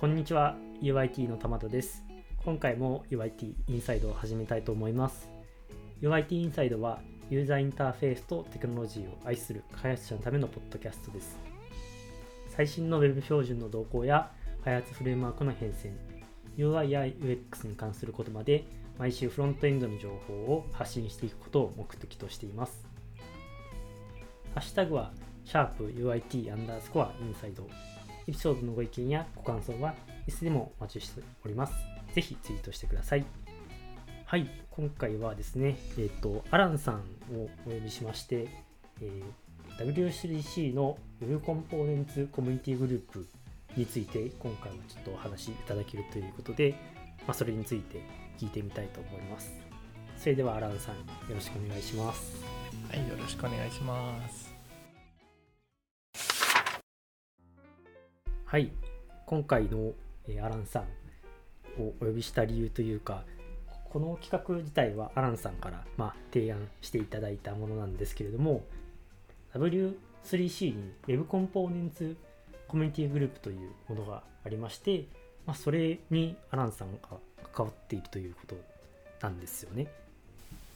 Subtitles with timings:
[0.00, 2.02] こんにちは UIT の玉田です。
[2.42, 5.28] 今回も UIT インサイドを始めたいと思います。
[6.00, 11.38] UIT インサイドはユーザーインターフェースとテクノロジーを愛する開発者のためのポッドキャストです。
[12.48, 14.30] 最新の Web 標準の動向や
[14.64, 15.92] 開発フレームワークの変遷
[16.56, 18.64] UI や UX に関することまで
[18.98, 22.86] 毎週フロントエンドの情報を発信していくことを目的としています。
[24.54, 25.12] ハッシュタグは
[25.44, 27.68] シャープ u i t アンダースコアインサイド。
[28.32, 29.94] ピソードのご意見やご感想は
[30.26, 31.72] いつでもお待ちしております。
[32.14, 33.24] ぜひツイートしてください。
[34.26, 36.94] はい、今回はですね、えっ、ー、と、アランさん
[37.34, 38.48] をお呼びしまして、
[39.00, 43.26] えー、W3C の Web コンポーネンツコミュニティグループ
[43.76, 46.74] について今回もちょっとお話しいただけるということで、
[47.26, 48.00] まあ、それについて
[48.38, 49.52] 聞いてみたいと思います。
[50.16, 51.02] それではアランさんよ
[51.34, 52.44] ろしくお願いします。
[52.88, 54.49] はい、よろしくお願いします。
[58.50, 58.72] はい、
[59.26, 59.92] 今回の、
[60.26, 60.82] えアランさん
[61.80, 63.22] をお呼びした理由というか、
[63.88, 68.64] この企画自体はアランさんから、まあ、提案していただいたものなんですけれども、
[69.54, 72.16] W3C に Web コンポーネンツ
[72.66, 75.04] コミュニティグループというものがありまして、
[75.46, 76.98] まあ、それにアランさんが
[77.52, 78.56] 関わっているということ
[79.22, 79.86] なんですよね。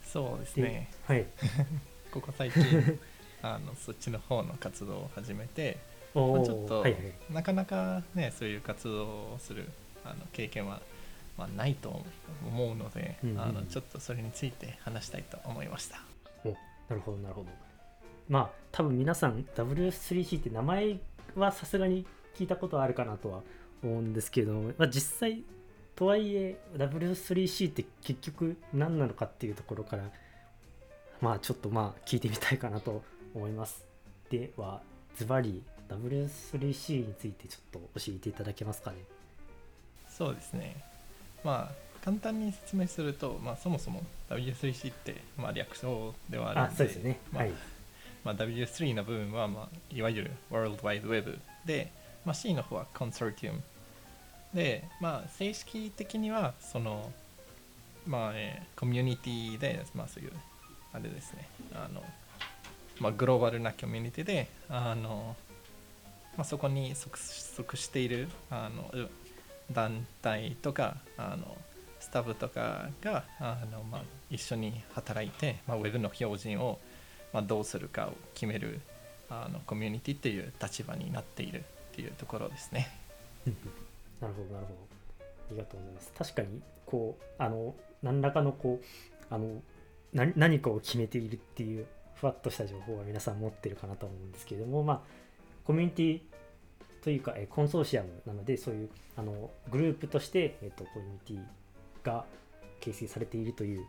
[0.05, 0.93] そうですね。
[1.07, 1.27] はい。
[2.13, 3.01] ここ最近
[3.43, 5.79] あのそっちの方の活動を始めて、
[6.15, 9.69] まあ、ちょっと、はいはい、なかなかねそういう活動をする
[10.05, 10.81] あの経験は、
[11.37, 12.05] まあ、ないと
[12.47, 16.01] 思うので、うんうん、あのちょっとそれについて話したいと思いました。
[16.45, 16.57] おな
[16.91, 17.49] るほどなるほど。
[18.29, 20.99] まあ多分皆さん W3C って名前
[21.35, 22.07] はさすがに
[22.37, 23.43] 聞いたことあるかなとは
[23.83, 25.43] 思うんですけれども、まあ、実際
[25.97, 30.05] とはいえ W3C って結局何なのかっていうところから
[31.21, 33.03] まあちょっとまあ聞いてみたいかなと
[33.35, 33.85] 思います。
[34.31, 34.81] では
[35.17, 38.97] ズバリ W3C についてちょっと教えていただけますかね？
[40.09, 40.77] そうですね。
[41.45, 47.53] まあ簡単に説明すると、まあ、そもそも W3C って、まあ、略称ではあるのでそうですね、まあ、はい。
[48.25, 51.91] まあ、W3 の部分は、まあ、いわゆる World Wide Web で、
[52.27, 53.61] まあ、C の方は Consortium
[54.53, 57.11] で、まあ、正式的にはその、
[58.07, 60.33] まあえー、コミュニティで、まあ、そういう
[60.93, 61.49] あれですね。
[61.75, 62.03] あの、
[63.01, 65.37] まあ、グローバルなコミュニティであの
[66.37, 68.91] まあ、そこに属しているあの
[69.73, 71.57] 団体とかあの
[72.01, 76.79] スタッフとかがあの、まあ、一緒に働いて、まあ、ウェブの標準を、
[77.33, 78.81] まあ、どうするかを決める
[79.31, 81.63] あのコミュニティっていう立場になっているっ
[81.95, 82.89] ていうところですね。
[84.21, 84.79] なるほどなるほど。
[85.21, 86.13] ありがとうございます。
[86.17, 89.63] 確かにこうあの何らかのこうあの
[90.13, 91.87] 何何かを決めているっていう
[92.17, 95.01] ふわっとした情報は皆さん持ってるかなと思うんですけれども、まあ、
[95.65, 96.21] コミュニティ
[97.03, 102.25] というか、えコンソーシアムなのでそういうあのグループとして、えーと、コミュニティが
[102.81, 103.85] 形成されているという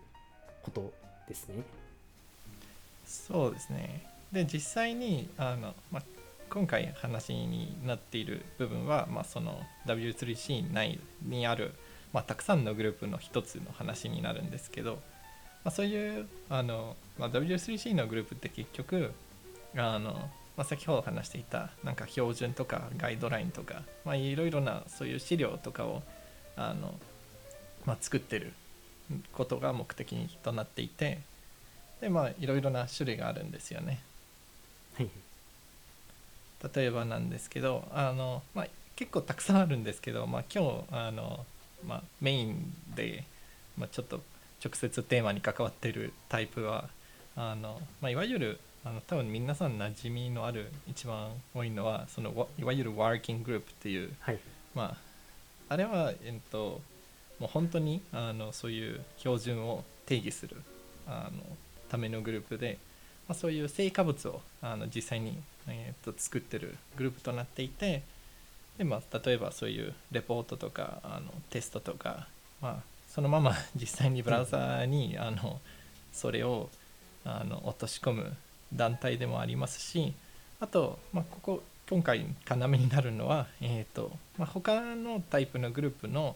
[0.64, 0.94] こと
[1.28, 1.64] ですね。
[3.06, 4.06] そうですね。
[4.32, 6.04] で実際にあの、まあ、
[6.50, 11.74] 今回話になっている部分は、まあ、その W3C 内にある、
[12.14, 14.96] まあ、たくさんのグループの一つの話になるんですけど、
[15.64, 19.12] まあ、そういうあの、まあ、W3C のグループって結局
[19.76, 26.02] あのまあ、先ほど話していたなんか標準とかガイドラインとか、まあ、いろいろなそういう資料とかを
[26.56, 26.94] あの、
[27.86, 28.54] まあ、作ってる
[29.34, 31.20] ことが目的となっていて
[32.02, 34.02] でまあいろいろな種類があるんですよね。
[34.98, 35.10] はい、
[36.74, 41.46] 例えばなんですけどあの、まあ、結構たくさんあるんですけど、まあ、今日あの、
[41.86, 43.26] まあ、メインで、
[43.78, 44.22] まあ、ちょっと
[44.64, 46.90] 直接テーマに関わっているタイプは
[47.36, 54.40] あの、まあ、いわゆるあの多分皆さん馴染みのある一番多いのはそのいわゆるワーキンググループっていう、はい、
[54.76, 54.98] まあ
[55.70, 56.82] あれは、えっと、
[57.40, 60.56] もう本当にあのそういう標準を定義する
[61.08, 61.42] あの
[61.90, 62.78] ためのグループで、
[63.28, 68.04] まあ、そういう成果物をあの実際に、えっと、作ってるグループとなっていて
[68.78, 72.28] で、まあ、例えばそういうレポートとかあのテストとか、
[72.62, 72.76] まあ、
[73.10, 75.60] そのまま 実際にブラウザーに、あの
[76.14, 76.70] それを
[77.24, 78.38] あの落とし込む
[78.76, 80.14] 団体でもありますし
[80.60, 86.36] あと、まあ、ここ今回要になるのは、えーとまあ、他のタイプのグループの、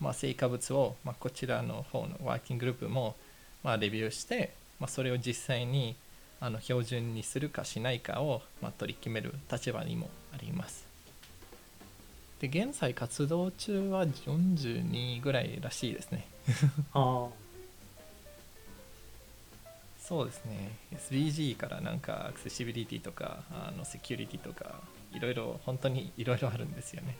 [0.00, 3.14] まあ、成果物を、まあ、こちらの方のワーキンググループも、
[3.62, 5.96] まあ、レビューして、まあ、それを実際に
[6.40, 10.86] あの標準にするかしないかを、まあ、取り決める立場にもあります。
[12.40, 16.26] で現在活動中は42ぐらいらしいですね。
[16.92, 17.28] あ
[20.06, 20.76] そうですね。
[20.92, 24.82] SDG からなんかアクセシビリティとかあのセキュリティとか
[25.14, 27.16] いろいろ本当にいろいろあるんですよね。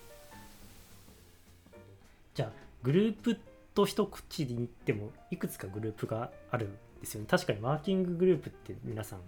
[2.34, 2.52] じゃあ
[2.82, 3.38] グループ
[3.74, 7.26] と一口で言ってもいくつかグループがあるんですよね。
[7.30, 9.20] 確かにワーキンググループって皆さん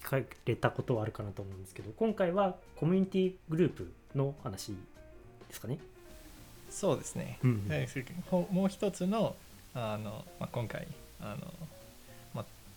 [0.00, 4.74] 聞かれたことはあるかなと思うんですけど今回はコミュニティグループの話で
[5.54, 5.78] すかね。
[6.68, 8.54] そうですね、うんうん。
[8.54, 9.34] もう一つの
[9.74, 10.86] あの、まあ、今回
[11.20, 11.79] あの、まあ、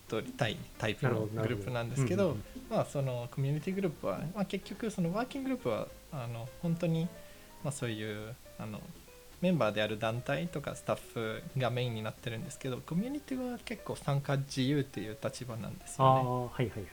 [0.07, 7.07] 取りたいタイプのグループなんですけどうんうんうんまあそのコミュニティグループは、まあ、結局そのワーキンググループはあの本当に、
[7.63, 8.79] まあ、そういうあの
[9.41, 16.29] メンバーである団体とかスタッフがメインになってるんですけどコミュニティは結構参加自由っていう立場なんですよね。
[16.29, 16.88] はいはいはい。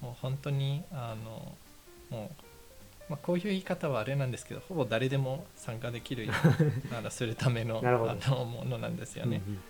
[0.00, 1.56] もう本当にあの
[2.10, 2.30] も
[3.08, 9.42] う、まあ、こういう言い方はあれなんですけどほぼ誰でも参加できるように あのするためのあのものなんですよね。
[9.44, 9.60] うんうん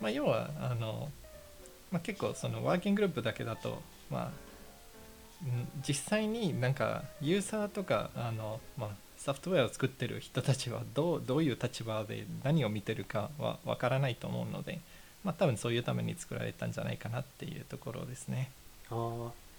[0.00, 1.08] まあ、要はあの、
[1.90, 4.32] まあ、結構そのワーキンググループだけだと、ま
[5.44, 14.80] あ、ん実際になんかユーザーとかあの、まあ、ソフトウェアを作ってる人たちはどうどういう立場で何を見てるかはわからないと思うので、
[15.22, 18.50] まあ、多分そういうために作られたんじゃないかなっていうところですね。
[18.90, 18.96] ああ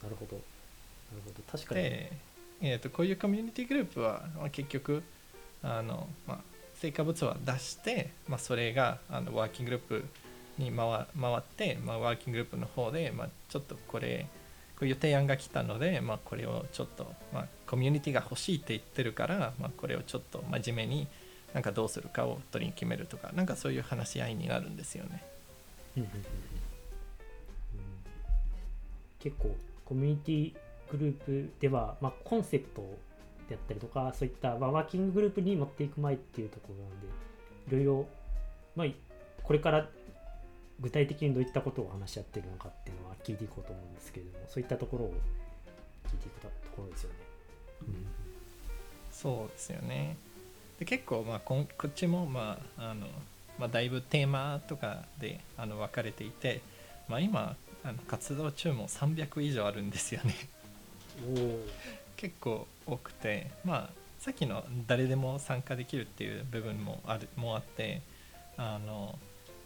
[0.03, 0.35] なるほど。
[0.35, 1.81] なるほど確かに。
[1.81, 2.11] で、
[2.61, 5.03] えー、とこういうコミュニティグループは、まあ、結局
[5.63, 6.39] あの、まあ、
[6.75, 10.05] 成果物は出して、まあ、それがあのワーキンググループ
[10.57, 14.27] に回回って、まあ、ワーキンググループの方で、まあ、ちょっとこれ
[14.77, 21.07] こういう提案が来たので、まあ、これをちょっと、まあ、コミュニティが欲しいって言ってるから、まあ、これをちょっと真面目に
[21.53, 25.23] なんかどうするかを取り決めるとかなんかそういう話し合いになるんですよね。
[25.97, 26.25] うんうんうん
[29.25, 29.55] 結構
[29.85, 30.53] コミュニティ
[30.91, 32.81] グループでは、まあ、コンセプト
[33.49, 37.07] であったりとかそういった、まあ、ワーキンググループに持っていく前っていうところなんで
[37.67, 38.07] いろいろ、
[38.75, 38.87] まあ、
[39.41, 39.87] これから
[40.79, 45.13] 具体的にどういったことを話し合ってるのかっていうのは聞いていこうと思うんですけれどもそういったところを
[46.09, 47.15] 聞いていくところですよね。
[49.11, 50.17] そうですよね。
[50.79, 53.07] で結構まあこんこっちもまああの、
[53.57, 56.61] まあ、だいぶテーマとかであの分かれていて、
[57.07, 60.33] まあ、今あの活動中も300以上あるんですよね。
[62.17, 63.89] 結構多くてまあ
[64.19, 68.01] さっきの誰でも参加できるっていう部分もあるもあって
[68.57, 69.17] あの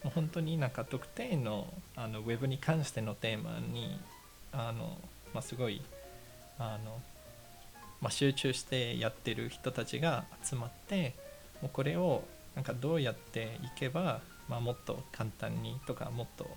[0.04, 4.00] もう本当になんか特定のあのウェブに関してのテーマに
[4.52, 4.98] あの、
[5.34, 5.82] まあ、すごい
[6.58, 7.00] あの、
[8.02, 11.16] まあ、集中してやってる人たちが集まって
[11.62, 12.24] もうこれを
[12.56, 16.50] なんかどうやっていけば、まあ、もっと簡単にとかもっと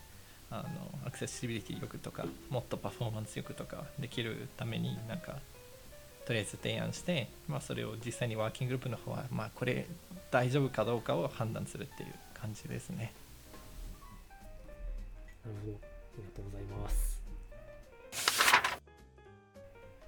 [0.51, 0.65] あ
[1.03, 5.39] のアクセシビリティよくとかもっとパフォーマンスよくとかできるためになんか
[6.27, 9.87] とりあえず提案して、まあ、それを実際にワーキンググループの方は、まあ、これ
[10.31, 13.13] 大丈夫かどうかを判断するっていう感じですね。
[15.45, 15.79] なるほど。
[15.83, 17.23] ありがとうございます。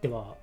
[0.03, 0.37] では、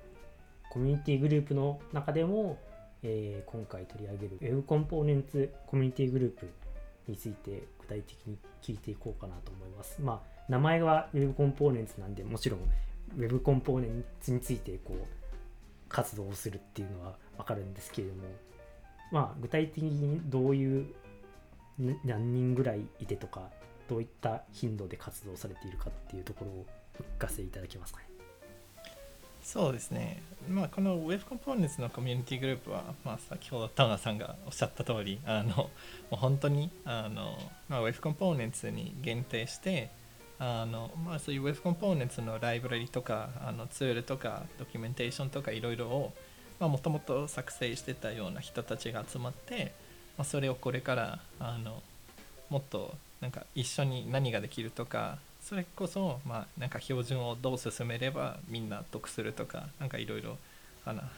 [0.70, 2.58] コミュニティグループの中でも、
[3.02, 6.48] えー今回取り上げる Web コンポーネンツコミュニティグループ
[7.08, 10.00] について具体的に聞いていこうかなと思います。
[10.00, 12.60] まあ、名前は Web コンポーネンツなんで、もちろん
[13.16, 15.06] Web コンポーネンツについてこう
[15.88, 18.22] 活動をするっていうのはわかるんですけれども、
[19.10, 20.86] まあ、具体的にどういう
[22.04, 23.50] 何人ぐらいいてとか
[23.88, 26.66] どういった頻度で活動されているかっていうところを
[27.00, 28.06] お聞かせいただけますかね？
[29.42, 35.68] そうですね、まあ、この Web コンポーネンツのコミュニティグループは、まあ、先ほど田村さんがおっしゃった通りあのも
[36.12, 37.36] う本当にあの、
[37.68, 39.90] まあ、Web コンポーネンツに限定して
[40.38, 46.12] あの、まあ、そういう Web コンポーネンツのライブラリとかあのツールとかドキュメンテーションとかいろいろを
[46.60, 49.74] もともと作成してたような人たちが集まって、
[50.16, 51.82] まあ、それをこれからあの
[52.48, 60.36] もっとなんか一緒に何ができるとかそれこそ、まあ、なんか標準をどう進めればみんな得するとかなんかいろいろ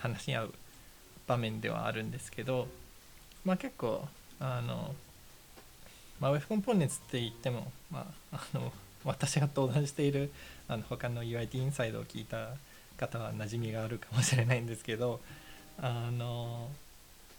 [0.01, 0.55] 話し合う
[1.27, 2.69] 場面ではあるんですけど、
[3.45, 4.07] まあ、結構
[4.39, 4.95] あの、
[6.21, 8.71] まあ、Web コンポーネンツって言っても、まあ、あの
[9.05, 10.31] 私が登壇している
[10.69, 12.51] あの他の UIT インサイドを聞いた
[12.99, 15.21] 方は馴染みがあるかもしれないんですけど
[15.79, 16.69] あの、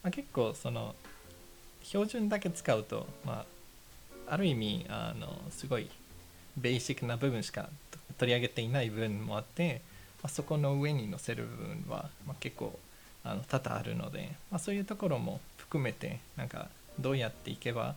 [0.04, 0.96] まあ、結構その
[1.84, 3.46] 標準だけ使うと、まあ、
[4.28, 5.90] ある意味あのすごい
[6.58, 7.70] ベーシックな部分しか
[8.18, 9.82] 取り上げていない部分もあって、
[10.24, 12.78] まあ、そこの上に載せる部分は、まあ、結構
[13.24, 17.96] あの多々あるので、まあ、そういうところも含めてなんかどうやっていけば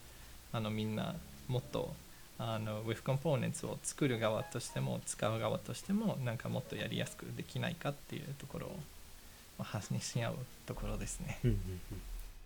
[0.53, 1.15] あのみんな
[1.47, 1.93] もっと
[2.39, 8.71] あの With Components を作る側としても使う側としてもなんかもっとやりやすくできないかっていうところを、
[9.59, 10.35] まあ、発信し合う
[10.67, 11.39] ところですね。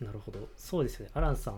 [0.01, 0.49] なるほど。
[0.57, 1.09] そうですね。
[1.15, 1.55] アランさん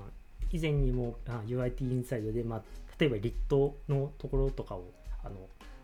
[0.55, 2.63] 以前にもあ UIT インサイドで、まあ、
[2.97, 4.85] 例えばリットのところとかを
[5.25, 5.35] あの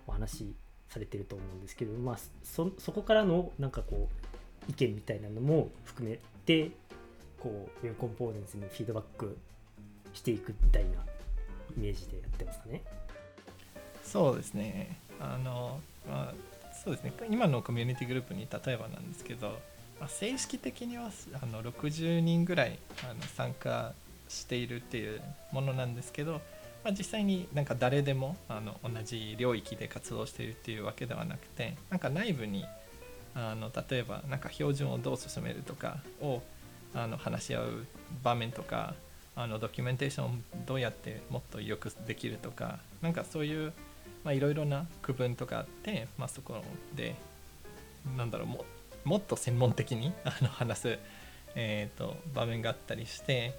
[0.06, 0.54] お話し
[0.88, 4.08] されてると思うんですけど、まあ、そそこからのなんかこ
[4.68, 6.70] う意見みたいなのも含めて
[7.40, 9.36] こう Web コンポーネンツにフィードバック
[10.14, 10.94] していくみたいなイ
[11.76, 12.82] メージでやってますかね。
[14.04, 16.34] そうですねあの、まあ、
[16.72, 19.58] そうですね今のコミュニティグループに例えばなんですけど、
[19.98, 21.10] まあ、正式的には
[21.42, 23.94] あの60人ぐらいあの参加
[24.30, 25.20] しているっていう
[25.52, 26.40] ものなんですけど、
[26.84, 32.64] まあ、実際になんか誰でもあの同じ領域で活動しているっていうわけではなくてなんか内部に
[33.34, 36.42] あの例えばなんか標準をどう進めるとかを
[36.94, 37.86] あの話し合う
[38.22, 38.94] 場面とか
[39.36, 40.30] あのドキュメンテーションを
[40.66, 43.72] どうやってもっとよくできるとかなんかそういう
[44.26, 46.62] いろいろな区分とかあって、まあ、そこ
[46.94, 47.14] で
[48.16, 48.64] なんだろうも
[49.04, 50.98] もっと専門的にあの話す、
[51.54, 53.54] えーと、場面があったりして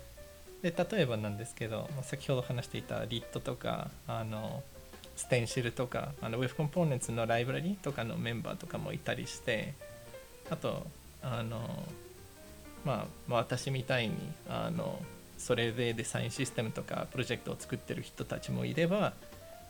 [0.61, 4.63] で例えばなんですけどまあ先ほど話していた RIT とかあの
[5.15, 9.73] ステンシルとかあの Web Components のライブラリとかのメンバーとかもいたりして
[10.49, 10.85] あと
[11.21, 11.59] あの、
[12.85, 14.15] まあ、私みたいに
[14.49, 14.99] あの
[15.37, 19.13] それでデザインシステムとかプロジェクトを作ってる人たちもいれば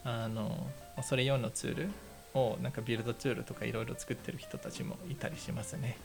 [0.04, 0.68] あの
[1.04, 1.90] それ用のツール
[2.34, 5.98] をなんかビルドツールとかいろいろ作ってる人たちもいたりしますね。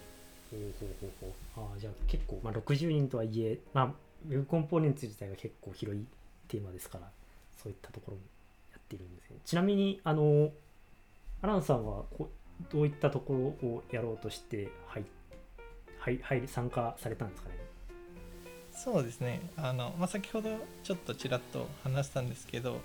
[0.50, 3.93] ほうほうほうほうあじゃあ結構、まあ、60人とはいえ、まあ、
[4.28, 6.04] Web コンポーネンツ自体が結構広い
[6.49, 7.08] テーマですから
[7.62, 8.23] そういったところも
[8.73, 9.37] やっているんですね。
[9.44, 10.50] ちなみにあの
[11.42, 12.30] アランさんはこ
[12.70, 15.04] どういったところをやろうとして入
[16.00, 17.56] 入入参加されたんですかね？
[18.73, 20.50] そうですねあの、まあ、先ほど
[20.82, 22.80] ちょっとちらっと話したんですけど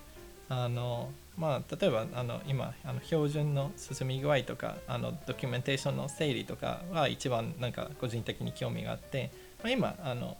[0.49, 9.31] あのまあ、例えばあの今あの標準の進み具合とかあのドキュメンテーションの整理とかは一番なんか個人的に興味があって、
[9.63, 10.35] まあ、今あの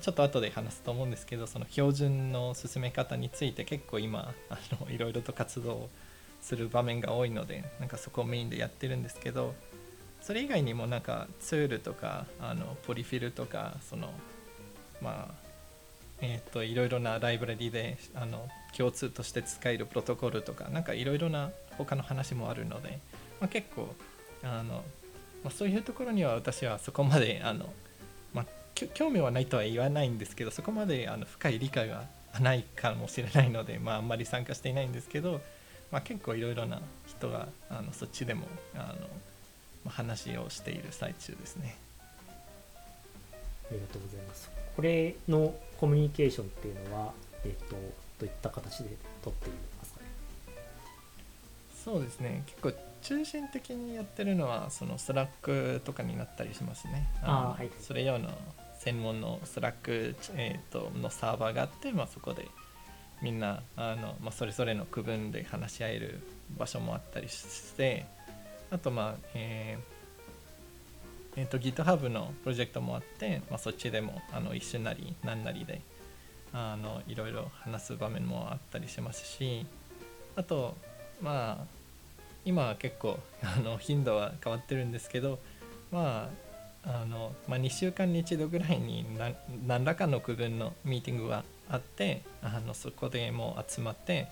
[0.00, 5.88] ちょっと後で話すと思うんですけどその標準の進め方について結構今あのいろいろと活動
[6.42, 9.54] する場面が多いのでなんかそこをメインでやってるんですけど
[10.20, 14.12] それ以外にもなんかツールとかあのポリフィルとかその
[15.00, 15.48] まあ
[16.20, 22.98] えーと、いろいろなライブラリであの共通として使えるプロトコルとかなんかいろいろな他の話もあるので、
[23.40, 23.94] まあ、結構
[24.42, 24.82] あの、
[25.44, 27.72] まあ、そういうところには私はそこまであの、
[28.86, 32.04] 興味はないとは言わないんですけどそこまであの深い理解が
[32.40, 35.40] ないかもしれないので、まあ、あんまり参加していないんですけど、
[35.90, 38.90] まあ、結構いろいろな人があのそっちでもあの、ま
[39.86, 41.76] あ、話をしている最中ですね。
[43.70, 44.50] ありがとうございます。
[44.76, 47.12] これのコミュニケーションっていうのは、
[47.44, 47.78] えっ、と、ど
[48.22, 48.90] ういった形で
[49.22, 50.06] 取っていますかね？
[51.84, 58.28] そうですね結構中心的にやってるのはその Slack とかになったりしますねあはい、それ用の
[58.78, 62.48] 専門の Slack、えーと、のサーバーがあって、まあ、そこで
[63.20, 66.20] みんなあの、まあ、それぞれの区分で話し合える
[66.56, 68.06] 場所もあったりして
[68.70, 75.80] あとまあ、えーえーと、GitHub のプロジェクトもあって、まあ、そっちでもあの一緒なり何なりで
[76.52, 79.66] あのいろいろ話す場面もあったりしますし
[80.36, 80.74] あと
[81.20, 81.66] まあ
[82.44, 85.38] 今は結構あの頻度は変わってるんですけど
[85.92, 86.47] まあ
[86.84, 89.06] あの、まあ、2週間に1度ぐらいに
[89.66, 94.28] 何らかの区分のミーティングはあってあのそこでも集まって、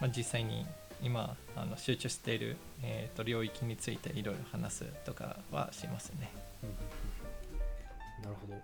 [0.00, 0.66] まあ、実際に
[1.02, 6.30] 今あの集中している、えーと、領域についていろいろ話すとかはしますね。
[8.22, 8.54] なるほど。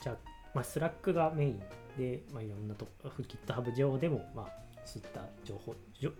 [0.00, 0.16] じゃあ、
[0.54, 1.60] まあ、 Slack がメイン
[1.98, 5.74] で、まあ、いろんなと GitHub 上でも、まあ、そういった情報、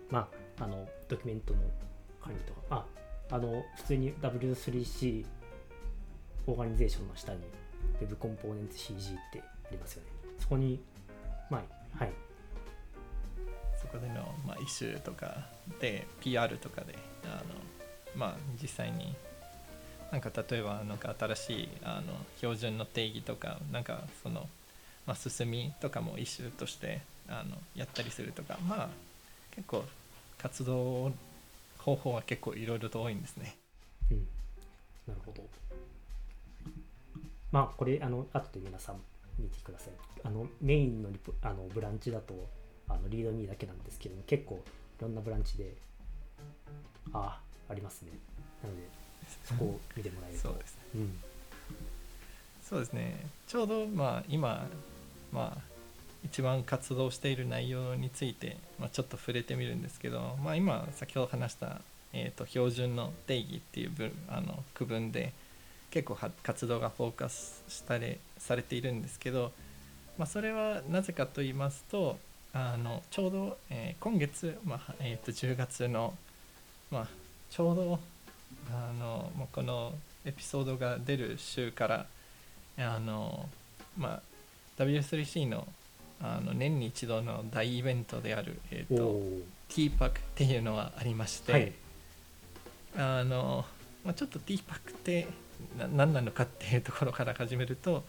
[0.09, 0.27] ま
[0.59, 1.59] あ、あのドキュメントの
[2.21, 2.85] 管理とか、あ
[3.29, 5.25] あの普通に W3C
[6.47, 7.39] Organization の下に
[7.99, 10.09] Web Components CG ってありますよね。
[10.39, 10.79] そこに、
[11.49, 11.61] ま
[11.99, 12.11] あ、はい、
[13.79, 15.47] そこでの、まあ、イシューとか
[15.81, 17.43] で PR とかであの、
[18.15, 19.13] まあ、実際に
[20.11, 24.47] なんか例えばなんか新しいあの標準の定義とかなんかその、
[25.05, 28.89] まあ、進みとかもイシューとしてあのやったりするとかまあ
[29.53, 29.83] 結構
[30.37, 31.11] 活動
[31.87, 33.55] 方法は結構いろいろと多いんですね。
[34.11, 34.27] うん、
[35.07, 35.41] なるほど。
[37.49, 38.97] まあこれあの後で皆さん
[39.39, 39.93] 見てください。
[40.25, 42.49] あのメインのリあのブランチだと
[42.89, 44.55] あのリードミーだけなんですけど結構
[44.99, 45.77] いろんなブランチで
[47.13, 47.39] あ
[47.69, 48.11] ありますね
[48.61, 48.83] なので
[49.45, 51.19] そこを見てもらえると そうですね、うん、
[52.63, 54.67] そうですねちょうどまあ今
[55.31, 55.76] まあ
[56.31, 61.81] 一番活動している内容について、まあ、ちょっと触れてみるんですけど、まあ、今先ほど話した、
[62.13, 65.33] えーと、標準の定義っていう分あの区分で
[65.89, 69.51] 結構活動がフォーカスしたれされているんですけど、
[70.17, 72.17] まあ、それはなぜかと言いますと
[72.53, 76.13] あのちょうど、えー、今月、まあえー、と10月の、
[76.91, 77.07] まあ、
[77.49, 77.99] ちょうど
[78.69, 79.93] あの、まあ、この
[80.25, 82.05] エピソードが出る週から
[82.79, 83.47] あの
[83.97, 84.21] まあ
[84.77, 85.67] W3C の
[86.21, 91.73] あの年に一度の大イベントである、えーと、お TPAC っていうのはありまして、はい。
[92.97, 93.65] あの
[94.03, 95.27] まあ、ちょっと TPAC って
[95.77, 98.03] な何なのかっていうところから始めると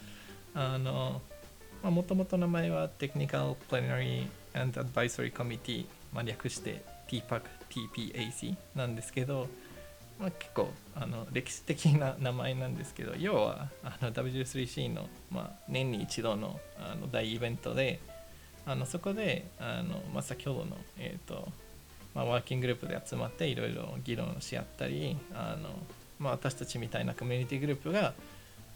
[0.55, 1.21] あの
[1.83, 9.49] もともと名前は Technical Plenary and Advisory Committee、まあ、略して TPAC TPAC なんですけど、
[10.19, 18.01] まあ、結構あの歴史的な名前なんですけど要はあの W3C の、まあ、年に一度のあの大イベントで
[18.67, 21.49] あのそこであの、まあ、先ほどの、えーと
[22.15, 25.71] まあ、ワーキンググループで集まっていろいろ議論し合ったりあの、
[26.19, 28.13] まあ、私たちみたいなコミュニティグループが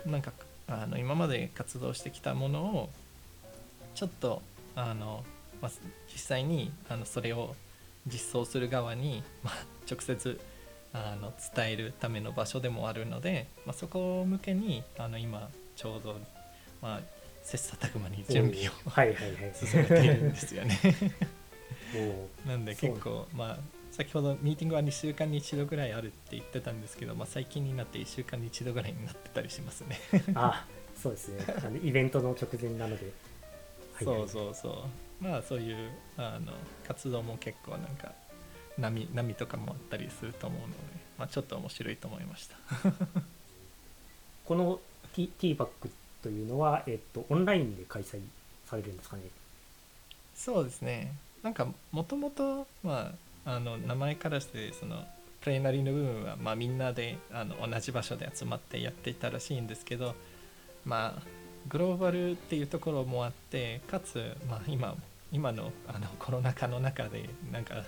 [0.07, 0.33] なんか
[0.69, 2.91] あの今まで活動してきたものを
[3.95, 4.43] ちょっと
[4.77, 5.25] あの、
[5.61, 5.71] まあ、
[6.13, 7.55] 実際にあのそれを
[8.07, 9.55] 実装する側に、まあ、
[9.91, 10.41] 直接
[10.93, 16.17] あの伝えるための場所でもあるので、まあ、そこ向けにあの今ちょうど、
[16.83, 17.01] まあ、
[17.43, 19.55] 切磋琢磨に準備をはいはいはい。
[19.55, 20.79] 進めているんですよね。
[22.47, 23.59] なんで結構まあ
[23.91, 30.01] 先ほどミーティングは2週間に1度ぐらいあるって言ってたんですけど、まあ、最近になって1週間に1度ぐらいになってたりしますね。
[30.35, 30.67] あ
[31.01, 31.45] そうですね。
[31.59, 33.13] あのイベントの直前なので、
[33.95, 34.19] はいはい。
[34.19, 34.69] そうそうそ
[35.21, 35.25] う。
[35.25, 36.53] まあそういうあの
[36.87, 38.15] 活動も結構なんか
[38.79, 40.73] 波波とかもあったりすると思うので、
[41.19, 42.57] まあ、ちょっと面白いと思いました。
[44.45, 44.81] この
[45.14, 45.67] T- TPAC
[46.23, 48.21] というのは、えっと、オンラインで開催
[48.67, 49.23] されるんですかね？
[50.35, 53.12] そうですねなんかもともとま
[53.45, 55.05] ああの名前からしてその
[55.41, 60.14] プレーナリーの部分は、まあ、みんなであの同じ場所で集まってやっていたらしいんですけど
[60.85, 61.23] まあ
[61.69, 64.97] グローバルっていうところもあってかつ、まあ、今
[65.33, 67.83] 今のあのコロナ禍の中でなんか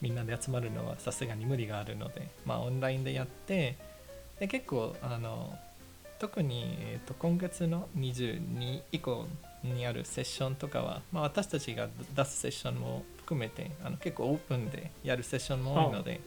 [0.00, 3.76] みんなで集まるのはさすがに無理があるので、まあ、オンラインでやって
[4.38, 5.58] で結構あの
[6.18, 9.26] 特に、えー、と今月の22以降
[9.64, 16.20] にあるセッションとかは、まあ、私たちが出すセッションも含めてあの結構オープンでやるセッションも多いので、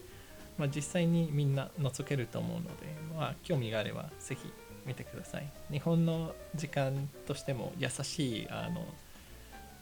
[0.58, 2.70] まあ、実際にみんな覗けると思うので、
[3.16, 4.52] まあ、興味があればぜひ
[4.86, 5.50] 見てください。
[5.70, 8.84] 日本の時間としても優しいあの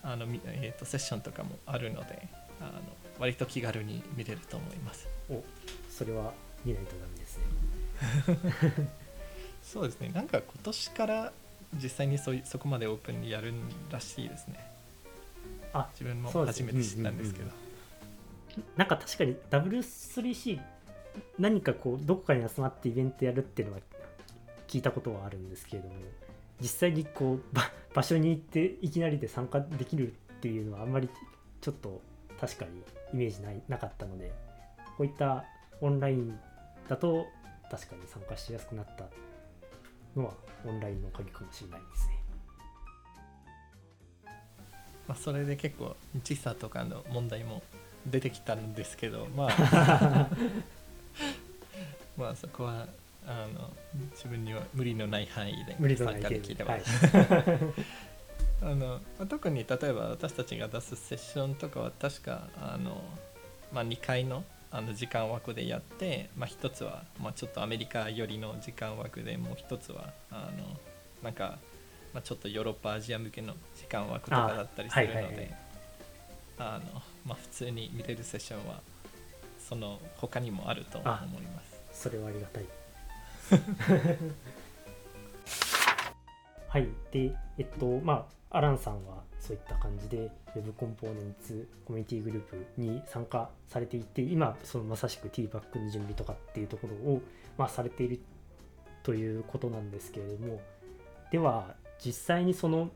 [0.03, 2.29] あの、みえー、とセッションとかもあるので
[2.61, 2.73] あの
[3.19, 5.09] 割と気軽に見れると思います。
[5.31, 5.43] お
[5.91, 6.33] それは
[6.65, 8.89] 見ないとダメですね。
[9.63, 10.11] そうですね。
[10.15, 11.33] なんか今年から
[11.75, 13.53] 実際にそそこまでオープンにやる
[13.91, 14.73] らしいですね。
[15.73, 17.51] あ自分も初めて知ったんですけど、
[18.77, 20.61] なんか確かに W3C
[21.39, 23.81] 何かこうどこかに集まってイベントやるっていうのは
[24.69, 25.95] 聞いたことはあるんですけれども
[26.63, 31.09] 実際にこうば場所に行っていきなりで参加できるっていうのはあんまり
[31.61, 32.01] ちょっと
[32.41, 34.33] 確かにイメージないなかったので
[34.97, 35.45] こういった
[35.81, 36.39] オンライン
[36.89, 37.27] だと
[37.71, 39.05] 確かに参加しやすくなった
[40.17, 42.23] のはオンラインの鍵かもしれないですね。
[45.09, 47.63] まあ、それで結構時差とかの問題も
[48.07, 50.29] 出てきたんですけどまあ
[52.17, 52.87] まあそこは
[53.27, 53.71] あの
[54.13, 56.83] 自分には無理のない範囲で無理のない参加ではい
[58.63, 63.03] あのまあ特に例えば私たちが出すセッションとかは確かあの、
[63.73, 70.81] まあ、2回のあの時間枠でやって、まあ、1つは、まあ、ちょっとアメリカ寄りの時間枠でもう1つはあの
[71.23, 71.59] なんか、
[72.15, 75.53] まあ、ちょっとヨーロッパアジア向けの時間枠とかだったりするので
[77.35, 78.81] 普通に見れるセッションは
[79.59, 82.03] その他にもあると思います。
[82.03, 82.82] それはありがたい。
[86.69, 86.89] はい。
[87.11, 97.21] で、えっと、まあ、アランさんはそういった感じで Web コンポーネンツコミュニティグループに参加されていて、今、そのまさしく TPAC の準備とかっていうところを、
[97.59, 98.21] まあ、されている
[99.03, 100.61] ということなんですけれども、
[101.31, 102.91] では、実際にその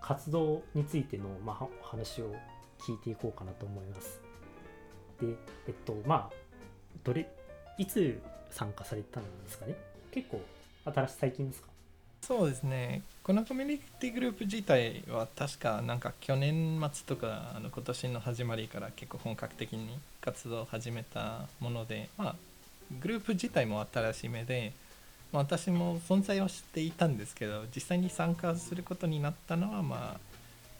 [0.00, 2.34] 活動についての、まあ、お話を
[2.78, 4.20] 聞いていこうかなと思います。
[5.20, 5.28] で、
[5.66, 6.36] えっと、まあ、
[7.04, 7.28] どれ
[7.78, 9.74] いつ参加されたんですかね？
[10.12, 10.40] 結構
[10.84, 11.68] 新しい最近ですか？
[12.22, 13.02] そうですね。
[13.22, 19.88] このコミュニティグループ自体は確かなんか去年末とかあの今年の始まりから結構本格的に
[20.20, 22.36] 活動を始めたもので、まあ、
[23.00, 24.72] グループ自体も新しめで、
[25.32, 30.20] まあ、私も存在は知っていたんですけど実際に参加することになったのはまあ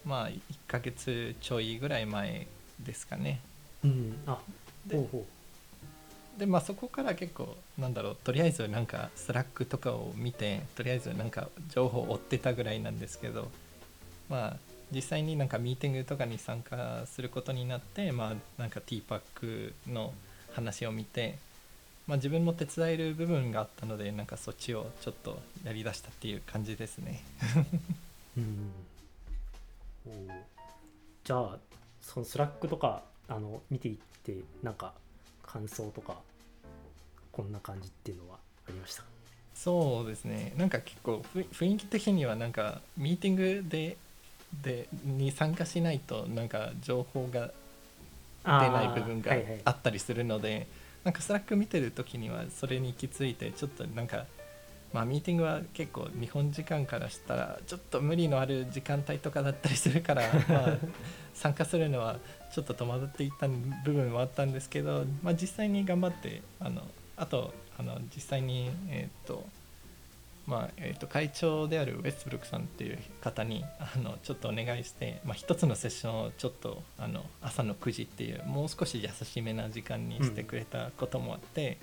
[0.04, 2.46] まあ1ヶ月ちょいぐらい前
[2.80, 3.40] ですかね。
[3.84, 4.18] うん。
[4.26, 4.38] あ
[4.86, 5.26] でほうほ
[6.38, 13.48] でまあそこから結構なんだろうとりあえずなんか Slack とかを見てとりあえずなんか情報を追ってたぐらいなんですけど
[14.28, 14.56] まあ
[14.92, 20.12] 実際になんかミーティングとかに参加することになってまあなんか TPAC の
[20.54, 21.38] 話を見て
[22.06, 27.24] まあ、自分も手伝える部分があったのでなんかそっちをちょっとやりだしたっていう感じですね。
[28.38, 28.72] うん
[31.24, 31.58] じゃあ
[32.00, 34.94] その Slack とかあの見ていってなんか
[35.56, 36.16] 感想とか
[37.32, 38.36] こんな感じっていうのは
[38.68, 39.04] ありました
[39.54, 40.52] そうですね。
[40.58, 43.96] なんか結構ふ雰囲気的にはなんかミーティングで
[44.62, 47.50] でに参加しないとなんか情報が
[48.44, 49.60] 出ない部分がはいはい。
[49.64, 50.66] あったりするので、
[51.04, 54.26] なんか Slack 見てる時にはそれに気づいてちょっとなんか
[54.92, 60.78] まあミーティングは結構日本時間からしたらちょっと無理のある時間帯とかだったりするから まあ
[61.34, 62.18] 参加するのは
[62.52, 66.82] ちょっと戸惑っていた部分はあったんですけど、まあ、実際に頑張ってあの
[67.16, 69.44] あとあの実際にえっ、と
[70.46, 81.78] まあえー、と会長であるウェストブルックさんっていう方にあのちょっとお願いして、まあ、一つのセッションをちょっとあの朝の9時っていうもう少し優しめな時間にしてくれたこともあって、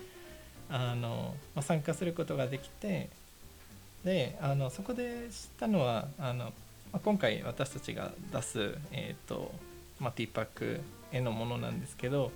[0.75, 3.07] あのまあ、参加することができて
[4.03, 6.51] であのそこで知ったのはあの、ま
[6.93, 9.51] あ、今回私たちが出す、えーと
[9.99, 10.81] まあ、ティーパック
[11.11, 12.31] へのものなんですけど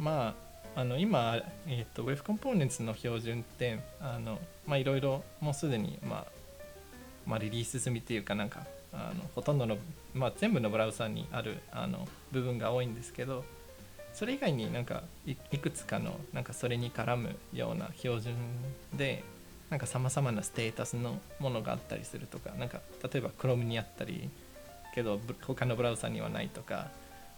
[0.00, 0.34] ま
[0.74, 6.26] ああの今、えー、と Web コンポーネンツの標準ってあの、まあ、いろいろもうすでに、まあ
[7.24, 9.78] まあ、リリース済みっていうかなんかあのほとんどの、
[10.12, 13.44] まあ、全部のブラウザにあるあの部分が多いんですけど
[14.18, 18.34] それ以外になんかいくつかのなんかそれに絡むような標準
[18.92, 19.22] で
[19.70, 24.28] なんかさまざまなステータスのものがあったりするとかなんか例えば Chrome にあったり
[24.92, 26.88] けど他のブラウザにはないとか、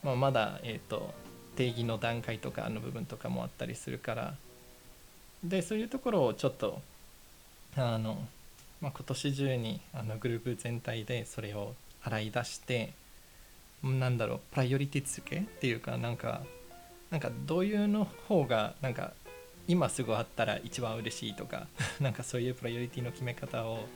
[0.02, 1.12] まあ、まだ、えー、と
[1.54, 4.34] 定義の段階とかの部分とかもあったりするから
[5.44, 6.80] でそういうところをちょっと
[7.76, 8.26] あの、
[8.80, 12.94] まあ、今年中にあのグループ全体でそれを洗い出して
[13.82, 16.40] なんだろうプライオリティ付けっていうかなんか
[17.10, 19.12] なんかどういうの方がなんか
[19.68, 21.66] 今すぐあったら一番嬉しいとか
[22.00, 23.86] なんかそういうプライオリティの決め方を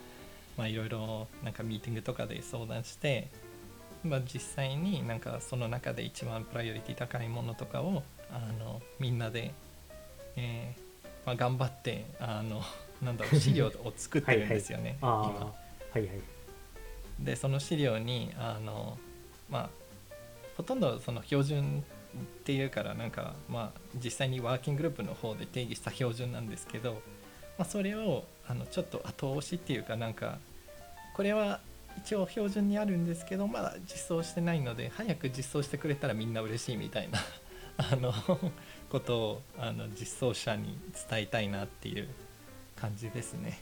[0.57, 3.27] まあいろいろなんかミーティングとかで相談して
[4.05, 9.51] まあ、実際になんかその中で一番プライオリティ高いものとかをあのみんなで、
[10.35, 12.61] えーまあ、頑張ってあの
[13.01, 15.53] なんだろう資料を作ってるんですよね ああ今は
[15.99, 16.21] いはい。
[17.19, 18.97] でその資料にあの
[19.49, 19.69] まあ
[20.55, 21.83] ほとんどその標準
[22.21, 27.01] っていうからなんかまあ実際にワーキンググループの方で定義した標準なんですけど、
[27.57, 30.37] まあ、それをあのちょっと後押しっていうかなんか
[31.15, 31.59] これは
[31.97, 37.19] 一応標準にあるんですけどまだ実装してないので早く実装してくれたらみんな嬉しいみたいな
[37.77, 38.13] あの
[38.89, 40.77] ことをあの実装者に
[41.09, 42.07] 伝えたいなっていう
[42.75, 43.59] 感じですね。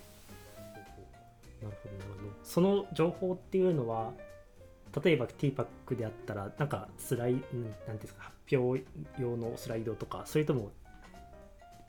[1.62, 4.12] なるほどなるほどその情報っていうのは
[5.02, 7.54] 例えば TPAC であったらなんかスライなんてい
[7.90, 8.84] うんですか発表
[9.20, 10.72] 用のスライドとかそれとも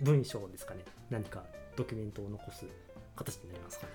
[0.01, 0.81] 文章ですかね。
[1.11, 1.43] 何か
[1.77, 2.67] ドキュメントを残す
[3.17, 3.93] 形になりますかね。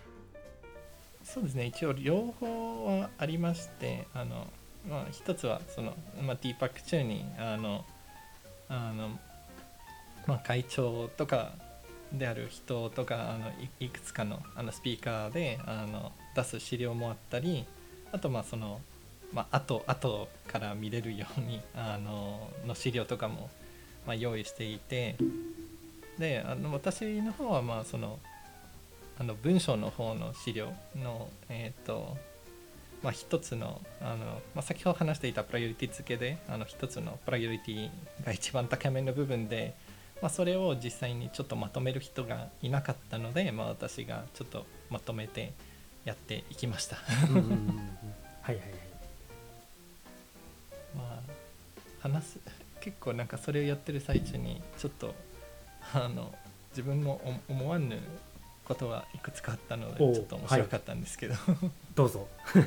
[1.23, 1.65] そうですね。
[1.65, 4.47] 一応両方はありましてあの、
[4.89, 7.85] まあ、一つはその、まあ、TPAC 中にあの
[8.69, 9.19] あの、
[10.25, 11.53] まあ、会長とか
[12.13, 17.65] である人とかあのいいくつかのあのスピーカーであの出す資料もあったり
[18.11, 18.81] あとまあその、
[19.33, 23.49] まあ後後から見れるようにあのの資料とかも、
[24.05, 25.15] まあ、用意していて
[26.17, 28.19] であの私の方はまあその
[29.19, 32.17] あの文章の方の資料の、えーと
[33.03, 37.89] まあ、一つのあの、まあ、先ほど話していたプライオリティ付けであの一つのプライオリティ
[38.25, 39.75] が一番高めの部分で、
[40.21, 45.53] まあ、それを実際にちょっとまとめる人がいなかったので、まあ、私がちょっとまとめて
[46.05, 46.97] やっていきました。
[47.29, 47.79] うんうんうんうん
[48.41, 48.88] はいはいはい
[52.11, 52.39] 話す。
[52.81, 55.13] 結構なんかそれをやってる最中にちょっと
[55.93, 56.33] あの
[56.71, 57.99] 自分もお思わぬ
[58.65, 61.35] ことがいくつかあったのでちょっと面白かったんですけど、
[61.95, 62.27] どうぞ。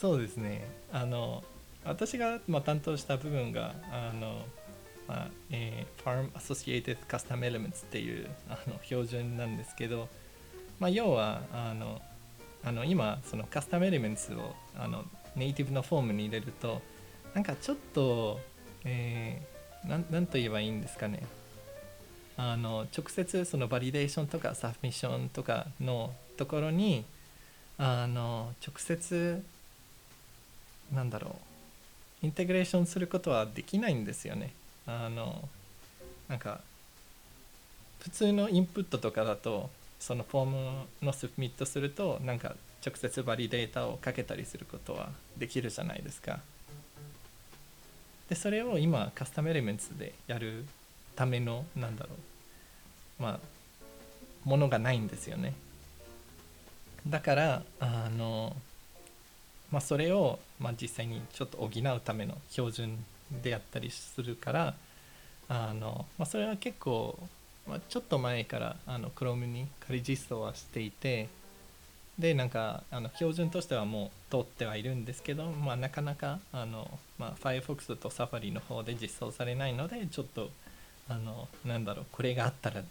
[0.00, 0.64] そうですね。
[0.92, 1.44] あの
[1.84, 4.44] 私が、まあ、担当した部分があの、
[5.06, 10.08] まあえー Farm Associated Custom Elements っていうあの標準なんですけど、
[10.78, 12.00] まあ、要はあの
[12.64, 15.04] あの今その Custom Elements をあの
[15.34, 16.82] ネイティブのフォームに入れると
[17.36, 18.40] なんかちょっと、
[18.84, 19.56] えー
[19.88, 21.22] ななんと言えばいいんですかね。
[22.36, 27.04] あの直接その validation とか submission とかのところに
[27.78, 29.44] あの直接
[30.92, 31.36] なんだろ
[32.22, 34.52] う integration することはできないんですよね。
[34.86, 35.48] あの
[36.28, 36.60] なんか
[38.00, 39.70] 普通のインプットとかだと
[40.00, 46.40] そのフォームのスミットするとなんか直接バリデータをかけたりすることはできるじゃないですか。
[48.28, 50.64] でそれを今カスタムエレメンツでやる
[51.14, 52.10] ためのなんだろ
[53.20, 53.40] うまあ
[54.44, 55.54] ものがないんですよね。
[57.08, 58.56] だからあの
[59.70, 63.04] まあそれを、まあ、実際にちょっと補うための標準
[63.42, 64.74] でやったりするから
[65.48, 67.18] あの、まあ、それは結構、
[67.66, 71.28] まあ、ちょっと前からあの Chrome に仮実装はしていて
[72.18, 80.50] でなんかあの標準としてはもう通ってはいるんですけど、まあ、なかなかあの、まあ、Firefox と Safari の方で実装されないのでちょっと
[81.08, 82.82] あのなんだろうこれがあったら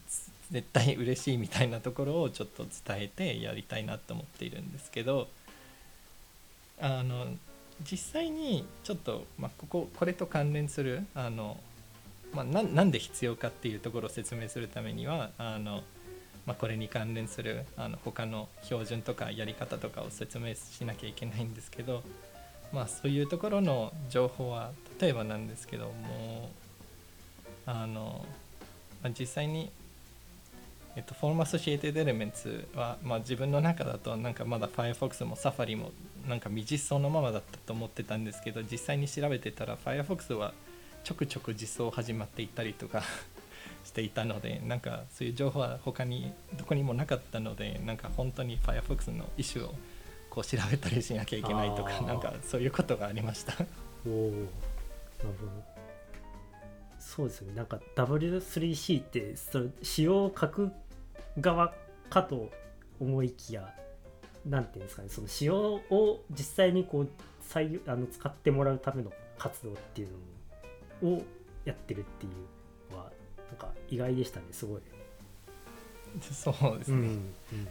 [0.52, 5.28] 絶対嬉しいみたいなところをちょっと伝えてやりたいなと思っているんですけど
[6.80, 7.28] あの
[7.90, 11.58] 実際にちょっと、まあ、こここれと関連するあの、
[12.32, 15.84] まあ、なんで必要かっていうところを説明するためにはあの
[16.46, 22.04] まあ、これに関連するあの他の標準とかやり方とかを説明しなきゃいけないんですけど、
[22.72, 26.52] まあ、そういうところの情報は例えばなんですけども
[27.66, 28.26] あの、
[29.02, 29.72] まあ、実際に、
[30.96, 35.92] えっと、 Form Associated Elements は、まあ、自分の中だとなんかまだ Firefox も Safari も
[36.28, 40.54] なんか未実装のままだったと思ってたんですけど実際に調べてたら Firefox は
[41.04, 43.04] ちょくちょく実装始まっていったりとか
[43.86, 49.76] していたのでなんかそういう情報は他にどこにもなかったのでなんか本当に Firefox のイシュを
[50.30, 53.54] こう調べたりしなきゃいけないとかなんかそういうことがありました。
[54.06, 54.48] おおなる
[55.40, 55.52] ほど。
[57.00, 57.56] そうですよね。
[57.56, 60.72] なんか W3C ってその仕様を書く
[61.40, 61.74] 側
[62.10, 62.52] かと
[63.00, 63.74] 思いきや
[64.46, 65.10] なんていうんですかね。
[65.10, 67.10] その仕様を実際にこう
[67.48, 70.10] 採あの使ってもらうための活動っていう
[71.04, 71.22] のを
[71.64, 72.32] やってるっていう
[73.50, 74.82] なんか意外でしたねすごい。
[76.22, 77.04] そうですね、うん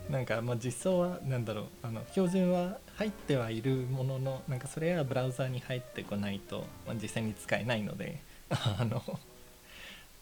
[0.06, 9.02] うん、なんかまあ実装は何だろうあの標準は入ってはいるもののなんかそれはブラウザに入ってこないと、まあ、実際に使えないので あの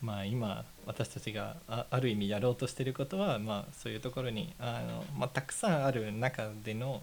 [0.01, 7.03] まあ今私たちがあある意味やろうとしてることはまあそういうところにあの、まあ、たくさんある中での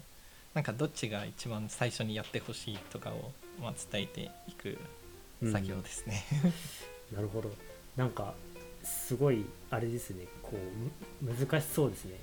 [0.54, 4.78] なんかどっちが一番最初にやってほしいとかを、まあ、伝えていく
[5.52, 6.24] 作業ですね、
[7.10, 7.50] うん、なるほど
[7.96, 8.34] なんか
[8.82, 10.26] すごいあれですね。
[10.42, 10.56] こ
[11.22, 12.16] う難しそうですね。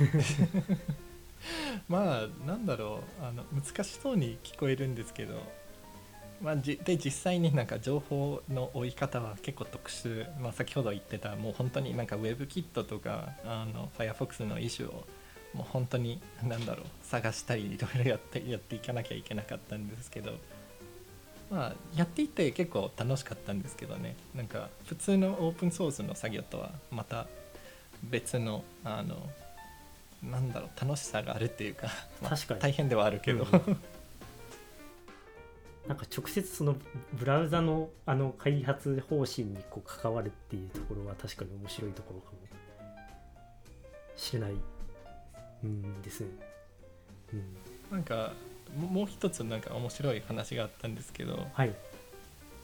[1.88, 5.42] まあなんだろうあの難しそうに聞こえるんですけど、
[6.40, 15.06] まあ、じで実際になんか情報の追い方は結構特殊、まあ、先ほど言ってたもう本当になんか WebKit とかあの Firefox のイシュを
[15.54, 20.32] もう本当に何だろう探したりいろいろやってやっていかなきゃいけなかったんですけど
[21.50, 24.16] まあやっていて結構楽しかったんですけどね。
[24.34, 27.26] なんか普通のオープンソースの作業とはまた
[28.04, 29.28] 別のあの
[30.22, 31.88] なんだろう楽しさがあるっていうか,、
[32.22, 32.60] まあ、確かに。
[32.60, 33.76] 大変ではあるけど、うんうん、
[35.88, 36.76] なんか直接その
[37.14, 42.40] ブラウザのあの開発方針にこう関わるっていうところは確かに面白いところかも。
[44.20, 44.52] しれない
[45.64, 46.28] うんですね。
[47.32, 47.56] うん、
[47.90, 48.32] なんか
[48.76, 51.74] もう一つなんか面白い話があったんですけど、はい、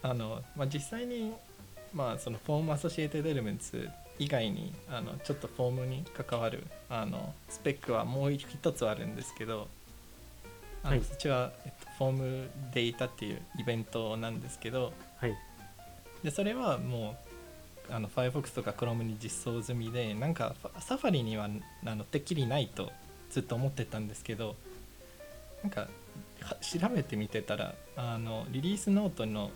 [0.03, 1.33] あのまあ、実際に、
[1.93, 3.89] まあ、その form-associated elements
[4.19, 9.69] 以外にあのちょっとフォームに関わるあのスペックはもう一つあるんですけど
[10.83, 15.37] あの、はい、そちら、えっと、フォームデータっていうイベントなんですけど、はい、
[16.23, 17.17] でそれはも
[17.91, 21.49] うあの Firefox とか Chrome に実装済みでなんかサファリには
[21.85, 22.91] あのてっきりないと
[23.31, 24.57] ずっと思ってたんですけど
[25.63, 25.89] なんか
[26.61, 29.51] 調べてみてたらあのリリースノートの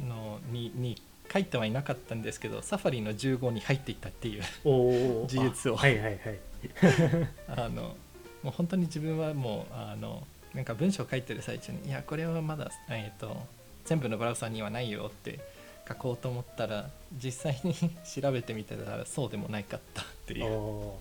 [0.00, 1.00] のにに
[1.32, 4.42] 書いてはいなかったんですけどサファリの15に入っていたっていう
[5.26, 5.76] 事実を。
[5.76, 6.38] はいはいはい。
[7.48, 7.96] あの
[8.42, 13.46] もう本当に自分はもうあのなんか文章を書いてる最中にいやこれはまだ、えーと、
[13.84, 15.40] 全部のブラウザにはないよって
[15.86, 20.92] 書こうと思ったら実際に 調べてみてたらそうでもないかったっていう。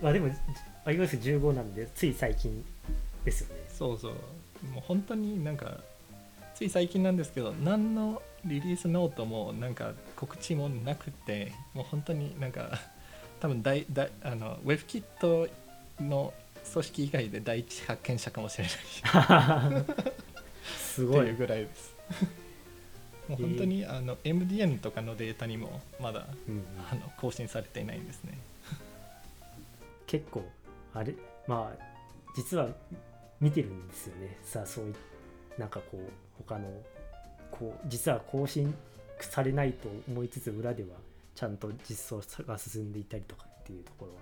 [0.00, 0.28] まあでも
[0.84, 2.64] iOS15 なんでつい最近
[3.24, 3.62] ですよね。
[3.68, 4.12] そうそう。
[4.72, 5.78] もう本当になんか
[6.54, 12.78] つい最近なんですけど何のリリースノートもなんか告知もなくてもう本当になんか
[13.40, 15.50] 多分大大あの WebKit
[16.00, 16.32] の
[16.72, 19.84] 組織以外で第一発見者かもしれない。
[20.78, 21.34] すごい。
[21.34, 21.94] ぐらいです。
[23.28, 28.36] もう本当に、あの MDN とかのデータにもまだ、うん、あの更新されていないんですね。
[30.06, 30.44] 結構
[30.92, 31.14] あれ
[31.46, 31.84] まあ
[32.36, 32.68] 実は
[33.42, 34.38] 見てるんですよね。
[34.44, 34.94] さあそうい
[35.58, 36.68] なんかこう他の
[37.50, 38.72] こう実は更新
[39.20, 40.88] されないと思いつつ裏では
[41.34, 44.18] ちゃんと実装が進んでいたりとかっていうところは、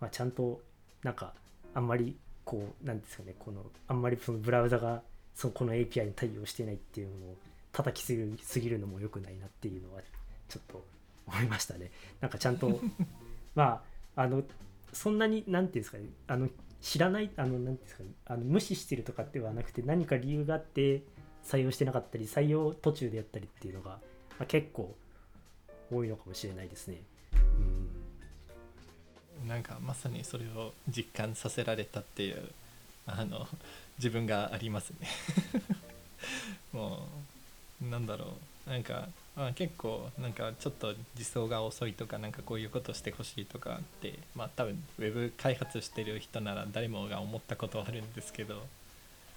[0.00, 0.60] まあ、ちゃんと
[1.02, 1.32] なんか
[1.74, 5.02] あんまりこうなんですかねこのあんまりそのブラウザが
[5.34, 7.36] そこの API に対応してないっていうのを
[7.72, 10.02] 叩きすぎるすぎるのも良くないなっていうのは
[10.48, 10.84] ちょっと
[11.26, 11.92] 思いましたね。
[12.20, 12.80] なんかちゃんと
[13.54, 13.80] ま
[14.16, 14.42] ああの
[14.92, 16.48] そんなに何ていうんですかねあの
[16.80, 21.02] 知らないあの何ですかねあの無視してるとかではなくて何か理由があって
[21.44, 23.98] 採用してなかったり採用途中でやったりっていうのが、ま
[24.40, 24.94] あ、結構
[25.92, 27.02] 多いのかもしれないですね。
[29.42, 32.50] うん、なんかまさにそれを実感させられたっていう
[33.06, 33.46] あの
[33.98, 35.08] 自分がありますね
[36.72, 37.39] もう
[37.82, 38.24] なんだろ
[38.66, 38.70] う。
[38.70, 48.62] なんかあ結構なんかちょっと実装が遅いとかなんかこういうことしてほしいとかってまあ多分ウェブ開発してる人なら誰もが思ったことはあるんですけど、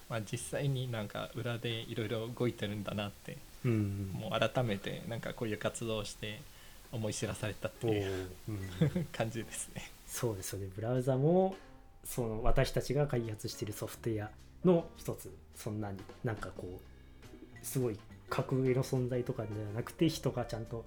[0.08, 6.40] まあ、実際になんか裏でいろいろ動いてるんだなって、うん、もう改めてなんかこういう活動をして
[6.92, 9.90] 思い知らされたっていう、うん、 感じですね。
[10.06, 10.68] そうですよね。
[10.76, 11.56] ブラウザも
[12.04, 14.30] その私たちが開発しているソフトウェア
[14.64, 15.34] の一つ。
[15.56, 16.80] そんなになんかこ
[17.62, 20.84] うすごい格上の存在とかではなくて人がちゃんと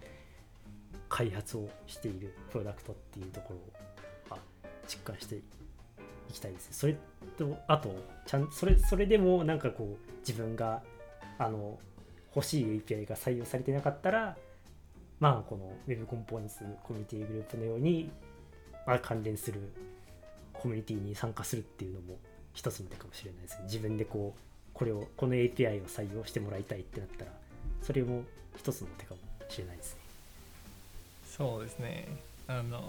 [1.10, 3.54] 開発をしているプロダクトっていうとこ
[4.30, 4.40] ろを
[4.88, 5.42] 実感してい
[6.34, 6.70] きたいです。
[6.72, 6.96] それ
[7.38, 7.94] とあと
[8.26, 10.82] ちゃんそれそれでもなんかこう自分が
[11.38, 11.80] あの
[12.36, 14.38] 欲しい API が採用されてなかったら
[15.20, 18.12] まあこの Web コンポーネンツコミュニティグループのように、
[18.86, 19.74] まあ、関連する
[20.54, 22.18] コミュニティに参加するっていうのも
[22.54, 24.40] 一つの手かもしれないですね自分でこう
[24.78, 27.32] これをこの API を採用してもらいたいってなったら
[27.82, 28.24] それも
[28.56, 30.02] 一つの手かもしれないですね。
[31.36, 32.08] そうですね。
[32.48, 32.84] あの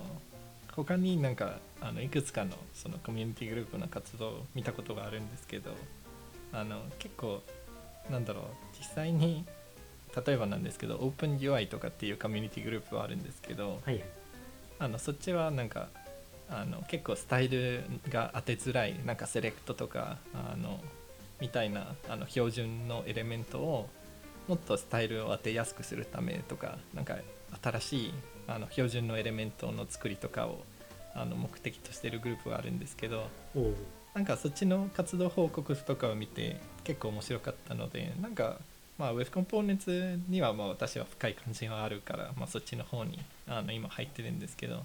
[0.76, 5.72] 他になんかあのいくつかのそのコミュニティグループの活動を見たことがあるんですけど
[6.52, 7.42] あの結構
[8.10, 8.44] なんだろう
[8.78, 9.44] 実際に
[10.26, 14.02] 例えばなんですけど OpenUI とかっていうコミュニティグループはあるんですけど、はい、
[14.78, 15.88] あのそっちはなんか
[16.50, 20.80] あの結構スタイルが当てづらいなんかセレクトとかあの
[21.40, 23.88] みたいなあの標準のエレメントを
[24.48, 27.16] もっとスタイルを当てやすくするためとかなんか
[27.62, 28.14] 新しい
[28.46, 30.64] あの標準のエレメントの作りとかを
[31.14, 33.28] あの目的としてるグループがあるんですけど
[34.14, 38.58] なんかそっちの活動報告とかを見て結構面白かったのでなんか
[38.98, 44.76] まあ Web コンポーネンツにはまあ私は深い関心はあるから、まあ、そっちの方にあの今入ってるんですけど、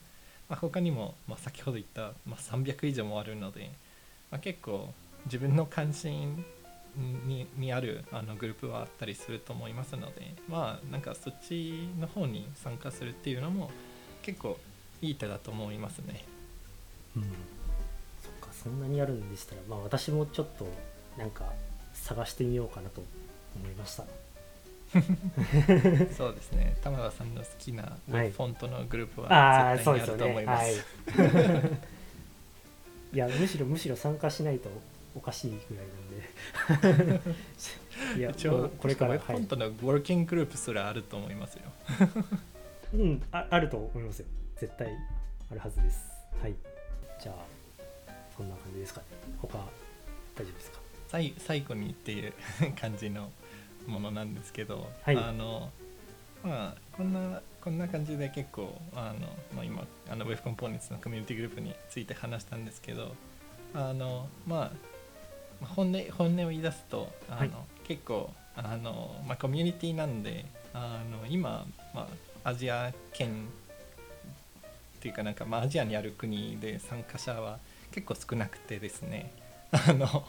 [0.50, 3.72] まあ、他にもまあ先ほど言った、まあ、300以上もあるので、
[4.30, 4.94] まあ、結構
[5.26, 6.46] 自分の関心
[7.26, 13.72] ににあるあのグループはあったりすると思いますのでまあなんかそっちの方に参加するっていうのも
[14.22, 14.58] 結構
[15.02, 16.24] いい手だと思いますね。
[17.16, 17.28] うん、そ
[18.30, 20.68] っかそんなにやるんでしたらまあ私もちょっと
[21.18, 21.52] なんか
[21.94, 23.04] 探してみようかなと
[23.56, 24.04] 思いました。
[26.16, 30.86] そうですね玉田さんの好きなフォントのグループは絶対にあると思います。
[33.14, 34.70] いやむしろむしろ参加しないと
[35.16, 35.86] おかしいぐらい
[36.90, 37.34] なんで。
[38.18, 41.62] いや一応これからフォントのワーキンググループすらあると思いますよ。
[42.94, 44.26] うんああると思いますよ。
[44.58, 44.88] 絶対
[45.52, 46.12] あるはずです。
[46.42, 46.56] はい。
[47.22, 47.36] じゃあ
[48.36, 49.06] そんな感じですかね。
[49.42, 49.60] 他大
[50.46, 50.80] 丈夫ですか？
[51.10, 52.34] 最最後にっていう
[52.80, 53.32] 感じの
[53.88, 55.70] ものなんですけど、はい、あの
[56.44, 63.16] まあこんなこんな感じで結構あの、まあ、今あの Web コンポーネンツのコミュニティグループについて話したんですけど
[63.74, 64.93] あのまあ
[65.66, 67.50] 本音本音を言い出すとあの、はい、
[67.84, 72.08] 結構あの、まあ、コミュニティなんであの今、ま
[72.44, 77.60] あ、アジア圏っていうかなんか、まあ、アジアにある国で参加者は
[77.92, 79.32] 結構少なくてですね
[79.72, 80.26] あの、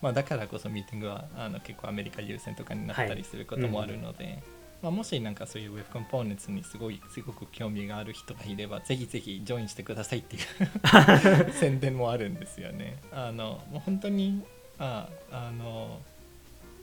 [0.00, 4.40] まあ、だからこそミーティングはあの結構アメリカ優先とかになったりすることもあるので、はいうん、
[4.82, 12.98] まあ、もしなんかそういうウェブコンポーネンツにすごいすごく興味がある人がいればぜひぜひジョインしてくださいっていう 宣伝もあるんですよね。
[13.12, 14.42] あのもう本当に
[14.78, 16.00] ああの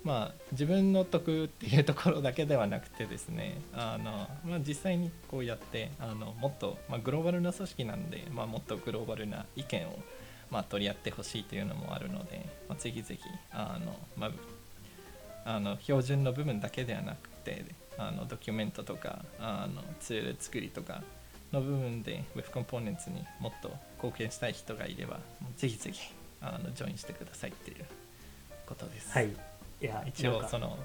[0.04, 10.00] まあ自分の得っていうところだけではなくてですねあの、まあ、実際にこうやってあのもっと、まあ、グローバルな組織なんで、まあ、もっとグローバルな意見を、
[10.52, 13.22] まあ、取り合ってほしいというのもあるので、まあ、ぜひぜひ
[13.52, 14.28] あの、ま
[15.46, 17.64] あ、あの標準の部分だけではなくて
[17.98, 21.04] あのドキュメントとかあのツール作りとか
[21.52, 25.20] の部分で Web コンポーネンツにもっと貢献したい人がいれば
[25.56, 26.14] ぜひぜひ
[26.44, 27.86] あのジョインしてくださいっていう
[28.66, 29.12] ことです。
[29.12, 29.30] はい。
[29.30, 30.78] いや一応その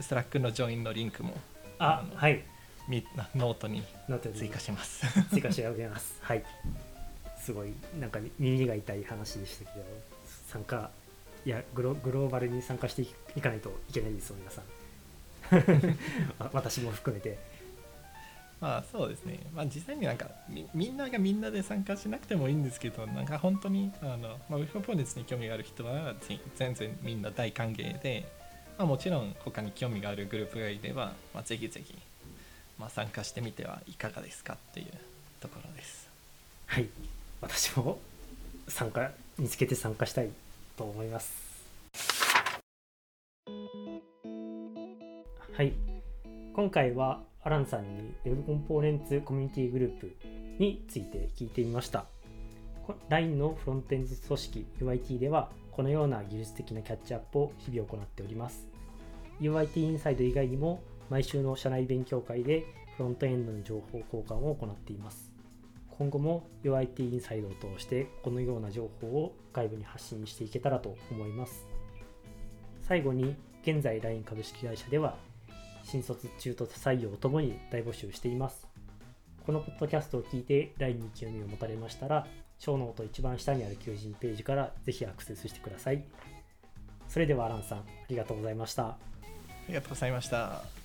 [0.00, 1.34] Slack のジョインのリンクも
[1.78, 2.42] あはい
[2.88, 3.04] み
[3.34, 3.82] ノートに
[4.34, 5.06] 追加します。
[5.32, 6.18] 追加してあげます。
[6.20, 6.44] はい。
[7.40, 9.84] すごいなんか耳が痛い話でしたけど
[10.48, 10.90] 参加
[11.44, 13.02] いやグログローバルに参加して
[13.36, 14.64] いかないといけないですよ皆さん。
[16.52, 17.53] 私も含めて。
[18.64, 20.26] まあそうですね、まあ、実際になんか
[20.72, 26.14] みんながみんなで参加しなくてもいいんですけどなんか本当にあの、まあ、ウェブポーネンツに興味がある人は
[26.56, 28.26] 全然みんな大歓迎で、
[28.78, 31.94] まあ、もちろん他に興味があるグループがいれば、まあ、ぜひぜひ
[32.78, 34.86] まあ、参加してみてはいかがですかっていう
[35.40, 36.08] ところです。
[36.66, 36.88] はい。
[37.40, 37.98] 私も
[38.66, 40.30] 参加見つけて参加したい
[40.76, 41.32] と思います。
[45.52, 45.72] はい。
[46.54, 50.16] 今回はアランさんに Web コンポーネンツコミュニティグループ
[50.58, 52.06] について聞いてみました。
[53.10, 58.66] LINE のフロントエンド組織 UIT ではこのような技術的なキャッチアップを日々行っております。
[59.42, 62.64] UIT インサイド以外にも毎週の社内勉強会で
[62.96, 65.30] フロントエンドの情報交換を行っています。
[65.98, 71.66] 今後も UIT インサイドを通してこのような情報を外部に発信していけたらと思います。
[72.80, 75.18] 最後に現在 LINE 株式会社では
[75.84, 78.66] 新卒中途採用ともに大募集しています。
[79.46, 82.26] このポッドキャストを聞いて LINE に興味を持たれましたら
[82.58, 86.02] 小脳と一番下にある求人ページからぜひアクセスしてください。
[87.08, 88.86] それではアランさんありがとうございました。
[88.86, 88.96] あ
[89.68, 90.83] りがとうございました。